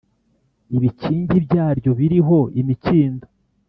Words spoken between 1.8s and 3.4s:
biriho imikindo